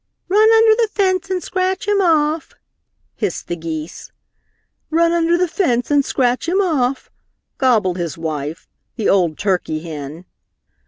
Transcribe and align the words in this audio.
"Run 0.29 0.49
under 0.51 0.73
the 0.81 0.89
fence 0.91 1.29
and 1.29 1.43
scratch 1.43 1.87
him 1.87 2.01
off!" 2.01 2.55
hissed 3.13 3.45
the 3.47 3.55
geese. 3.55 4.11
"Run 4.89 5.11
under 5.11 5.37
the 5.37 5.47
fence 5.47 5.91
and 5.91 6.03
scratch 6.03 6.49
him 6.49 6.59
off!" 6.59 7.11
gobbled 7.59 7.97
his 7.99 8.17
wife, 8.17 8.67
the 8.95 9.07
old 9.07 9.37
turkey 9.37 9.81
hen. 9.81 10.25